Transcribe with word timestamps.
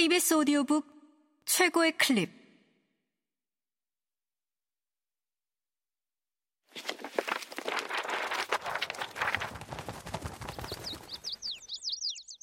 KBS 0.00 0.32
오디오북 0.32 0.86
최고의 1.44 1.98
클립. 1.98 2.32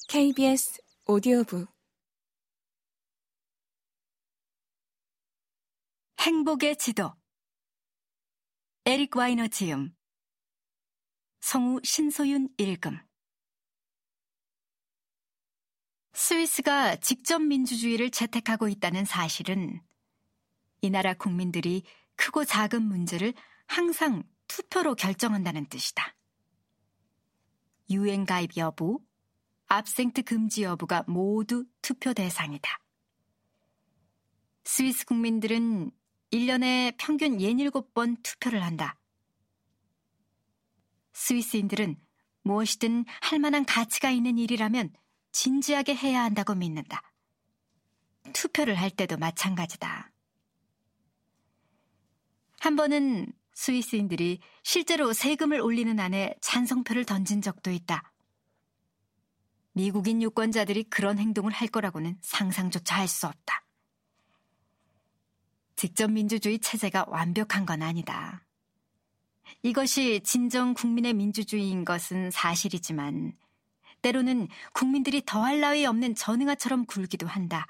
KBS 0.08 0.80
오디오북. 1.06 1.68
행복의 6.20 6.78
지도. 6.78 7.12
에릭 8.84 9.16
와이너 9.16 9.48
지음. 9.48 9.96
성우 11.40 11.80
신소윤 11.82 12.50
읽음 12.56 13.07
스위스가 16.28 16.96
직접 16.96 17.38
민주주의를 17.38 18.10
채택하고 18.10 18.68
있다는 18.68 19.06
사실은 19.06 19.80
이 20.82 20.90
나라 20.90 21.14
국민들이 21.14 21.84
크고 22.16 22.44
작은 22.44 22.82
문제를 22.82 23.32
항상 23.66 24.24
투표로 24.46 24.94
결정한다는 24.94 25.70
뜻이다. 25.70 26.14
유엔 27.88 28.26
가입 28.26 28.58
여부, 28.58 29.00
압생트 29.68 30.22
금지 30.24 30.64
여부가 30.64 31.02
모두 31.06 31.64
투표 31.80 32.12
대상이다. 32.12 32.78
스위스 34.64 35.06
국민들은 35.06 35.90
1년에 36.30 36.94
평균 36.98 37.38
67번 37.38 38.22
투표를 38.22 38.62
한다. 38.62 39.00
스위스인들은 41.14 41.96
무엇이든 42.42 43.06
할 43.22 43.38
만한 43.38 43.64
가치가 43.64 44.10
있는 44.10 44.36
일이라면 44.36 44.92
진지하게 45.38 45.94
해야 45.94 46.24
한다고 46.24 46.56
믿는다. 46.56 47.00
투표를 48.32 48.74
할 48.74 48.90
때도 48.90 49.16
마찬가지다. 49.18 50.10
한 52.58 52.74
번은 52.74 53.32
스위스인들이 53.54 54.40
실제로 54.64 55.12
세금을 55.12 55.60
올리는 55.60 56.00
안에 56.00 56.34
찬성표를 56.40 57.04
던진 57.04 57.40
적도 57.40 57.70
있다. 57.70 58.12
미국인 59.74 60.22
유권자들이 60.22 60.90
그런 60.90 61.18
행동을 61.20 61.52
할 61.52 61.68
거라고는 61.68 62.18
상상조차 62.20 62.96
할 62.96 63.06
수 63.06 63.28
없다. 63.28 63.64
직접 65.76 66.10
민주주의 66.10 66.58
체제가 66.58 67.04
완벽한 67.06 67.64
건 67.64 67.82
아니다. 67.82 68.44
이것이 69.62 70.20
진정 70.24 70.74
국민의 70.74 71.14
민주주의인 71.14 71.84
것은 71.84 72.32
사실이지만 72.32 73.38
때로는 74.02 74.48
국민들이 74.72 75.22
더할 75.24 75.60
나위 75.60 75.84
없는 75.86 76.14
전응아처럼 76.14 76.86
굴기도 76.86 77.26
한다. 77.26 77.66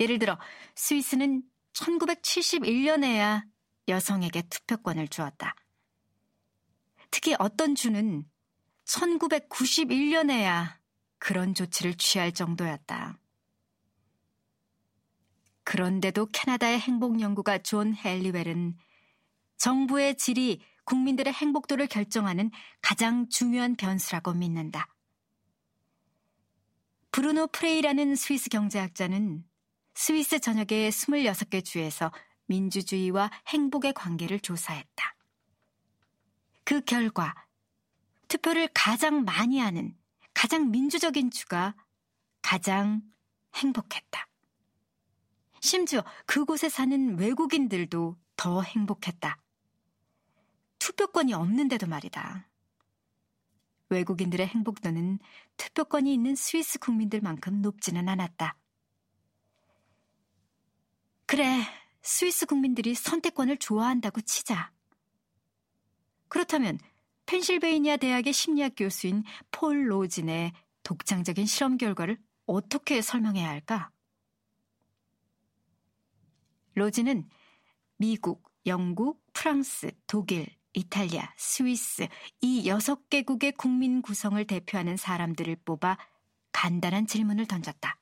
예를 0.00 0.18
들어 0.18 0.38
스위스는 0.74 1.42
1971년에야 1.72 3.44
여성에게 3.88 4.42
투표권을 4.42 5.08
주었다. 5.08 5.54
특히 7.10 7.34
어떤 7.38 7.74
주는 7.74 8.24
1991년에야 8.84 10.76
그런 11.18 11.54
조치를 11.54 11.94
취할 11.94 12.32
정도였다. 12.32 13.18
그런데도 15.64 16.26
캐나다의 16.26 16.78
행복 16.78 17.20
연구가 17.20 17.58
존 17.58 17.94
헬리웰은 17.94 18.76
정부의 19.56 20.16
질이 20.16 20.62
국민들의 20.86 21.32
행복도를 21.32 21.88
결정하는 21.88 22.50
가장 22.80 23.28
중요한 23.28 23.76
변수라고 23.76 24.32
믿는다. 24.32 24.88
브루노 27.12 27.48
프레이라는 27.48 28.14
스위스 28.14 28.48
경제학자는 28.48 29.44
스위스 29.94 30.38
전역의 30.38 30.90
26개 30.90 31.64
주에서 31.64 32.12
민주주의와 32.46 33.30
행복의 33.48 33.94
관계를 33.94 34.40
조사했다. 34.40 35.16
그 36.64 36.80
결과 36.82 37.34
투표를 38.28 38.68
가장 38.74 39.24
많이 39.24 39.58
하는 39.58 39.96
가장 40.34 40.70
민주적인 40.70 41.30
주가 41.30 41.74
가장 42.42 43.02
행복했다. 43.54 44.28
심지어 45.60 46.04
그곳에 46.26 46.68
사는 46.68 47.18
외국인들도 47.18 48.16
더 48.36 48.62
행복했다. 48.62 49.40
투표권이 50.86 51.34
없는데도 51.34 51.88
말이다. 51.88 52.48
외국인들의 53.88 54.46
행복도는 54.46 55.18
투표권이 55.56 56.14
있는 56.14 56.36
스위스 56.36 56.78
국민들만큼 56.78 57.60
높지는 57.60 58.08
않았다. 58.08 58.56
그래, 61.26 61.62
스위스 62.02 62.46
국민들이 62.46 62.94
선택권을 62.94 63.56
좋아한다고 63.56 64.20
치자. 64.20 64.70
그렇다면 66.28 66.78
펜실베이니아 67.26 67.96
대학의 67.96 68.32
심리학 68.32 68.74
교수인 68.76 69.24
폴 69.50 69.90
로진의 69.90 70.52
독창적인 70.84 71.46
실험 71.46 71.78
결과를 71.78 72.16
어떻게 72.46 73.02
설명해야 73.02 73.48
할까? 73.48 73.90
로진은 76.74 77.28
미국, 77.96 78.48
영국, 78.66 79.20
프랑스, 79.32 79.90
독일, 80.06 80.55
이탈리아, 80.76 81.32
스위스 81.38 82.06
이 82.42 82.68
여섯 82.68 83.08
개국의 83.08 83.52
국민 83.52 84.02
구성을 84.02 84.46
대표하는 84.46 84.98
사람들을 84.98 85.56
뽑아 85.64 85.96
간단한 86.52 87.06
질문을 87.06 87.46
던졌다. 87.46 87.98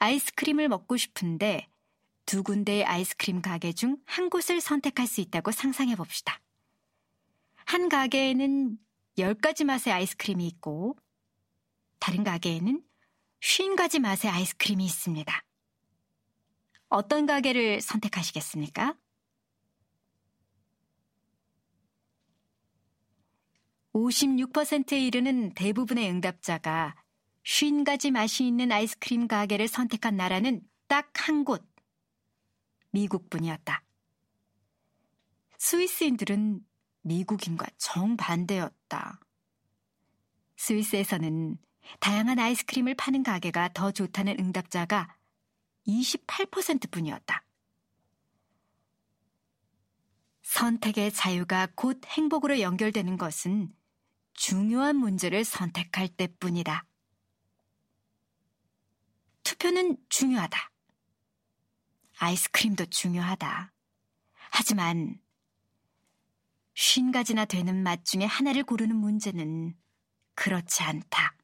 아이스크림을 0.00 0.68
먹고 0.68 0.96
싶은데 0.96 1.68
두 2.26 2.42
군데의 2.42 2.84
아이스크림 2.84 3.40
가게 3.40 3.72
중 3.72 3.98
한 4.06 4.30
곳을 4.30 4.60
선택할 4.60 5.06
수 5.06 5.20
있다고 5.20 5.52
상상해 5.52 5.94
봅시다. 5.94 6.40
한 7.64 7.88
가게에는 7.88 8.78
10가지 9.16 9.64
맛의 9.64 9.92
아이스크림이 9.92 10.44
있고 10.48 10.96
다른 12.00 12.24
가게에는 12.24 12.82
50가지 13.40 14.00
맛의 14.00 14.28
아이스크림이 14.30 14.84
있습니다. 14.84 15.44
어떤 16.88 17.26
가게를 17.26 17.80
선택하시겠습니까? 17.80 18.96
56%에 24.10 24.98
이르는 24.98 25.54
대부분의 25.54 26.10
응답자가 26.10 26.96
50가지 27.44 28.10
맛이 28.10 28.44
있는 28.46 28.72
아이스크림 28.72 29.28
가게를 29.28 29.68
선택한 29.68 30.16
나라는 30.16 30.62
딱 30.88 31.10
한 31.14 31.44
곳, 31.44 31.64
미국뿐이었다. 32.90 33.84
스위스인들은 35.58 36.60
미국인과 37.02 37.66
정반대였다. 37.76 39.20
스위스에서는 40.56 41.56
다양한 42.00 42.38
아이스크림을 42.40 42.96
파는 42.96 43.22
가게가 43.22 43.70
더 43.72 43.92
좋다는 43.92 44.40
응답자가 44.40 45.16
28% 45.86 46.90
뿐이었다. 46.90 47.44
선택의 50.42 51.12
자유가 51.12 51.68
곧 51.76 52.04
행복으로 52.06 52.58
연결되는 52.60 53.16
것은 53.16 53.72
중요한 54.40 54.96
문제를 54.96 55.44
선택할 55.44 56.08
때뿐이다. 56.08 56.86
투표는 59.42 59.98
중요하다. 60.08 60.70
아이스크림도 62.16 62.86
중요하다. 62.86 63.70
하지만 64.50 65.20
쉰 66.72 67.12
가지나 67.12 67.44
되는 67.44 67.82
맛 67.82 68.02
중에 68.06 68.24
하나를 68.24 68.64
고르는 68.64 68.96
문제는 68.96 69.76
그렇지 70.34 70.84
않다. 70.84 71.36